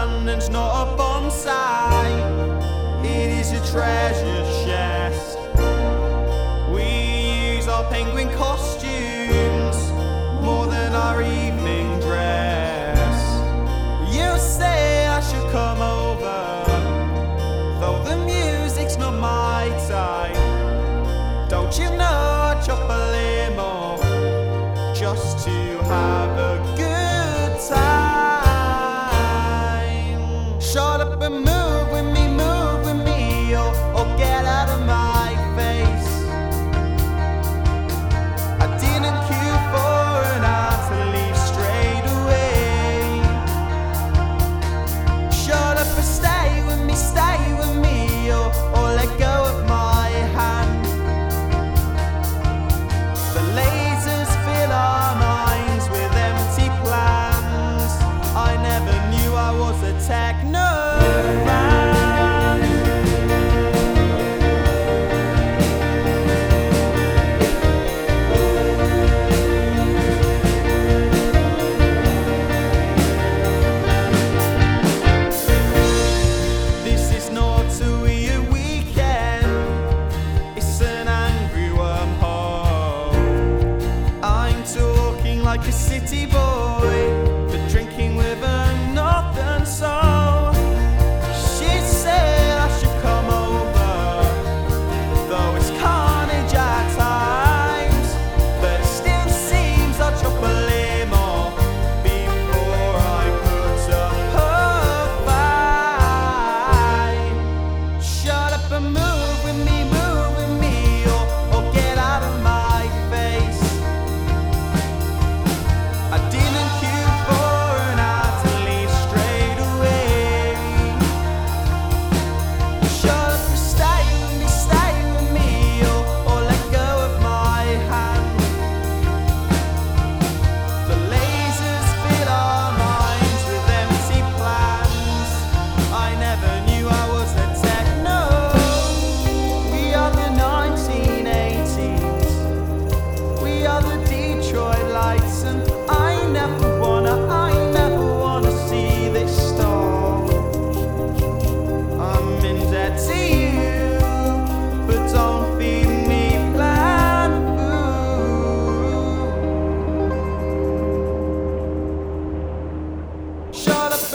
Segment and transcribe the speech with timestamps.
[0.00, 2.06] London's not a bonsai,
[3.04, 5.36] it is a treasure chest.
[6.72, 9.78] We use our penguin costumes
[10.40, 13.18] more than our evening dress.
[14.16, 16.42] You say I should come over,
[17.80, 20.36] though the music's not my type.
[21.48, 22.20] Don't you know
[22.50, 23.96] I chop a limo
[24.94, 26.27] just to have?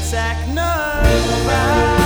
[0.00, 1.99] attack nobody.